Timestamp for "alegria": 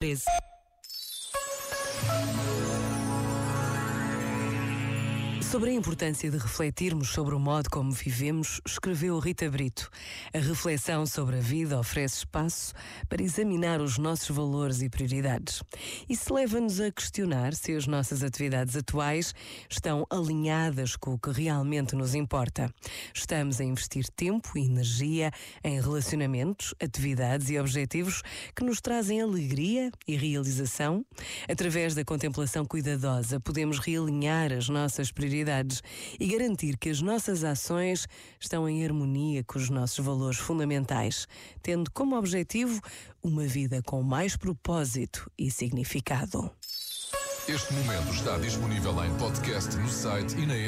29.22-29.90